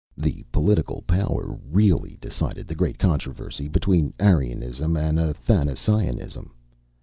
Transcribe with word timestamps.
The 0.17 0.43
political 0.51 1.03
power 1.03 1.55
really 1.63 2.17
decided 2.19 2.67
the 2.67 2.73
great 2.73 2.97
controversy 2.97 3.67
between 3.67 4.15
Arianism 4.19 4.97
and 4.97 5.19
Athanasianism. 5.19 6.49